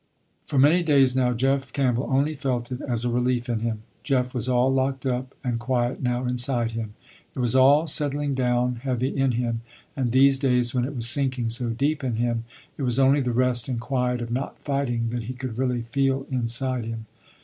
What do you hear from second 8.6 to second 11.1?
heavy in him, and these days when it was